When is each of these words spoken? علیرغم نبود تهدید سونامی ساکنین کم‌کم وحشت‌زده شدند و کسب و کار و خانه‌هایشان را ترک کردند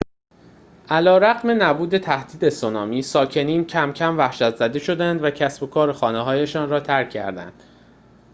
علیرغم 0.89 1.63
نبود 1.63 1.97
تهدید 1.97 2.49
سونامی 2.49 3.01
ساکنین 3.01 3.65
کم‌کم 3.65 4.17
وحشت‌زده 4.17 4.79
شدند 4.79 5.23
و 5.23 5.31
کسب 5.31 5.63
و 5.63 5.67
کار 5.67 5.89
و 5.89 5.93
خانه‌هایشان 5.93 6.69
را 6.69 6.79
ترک 6.79 7.09
کردند 7.09 7.63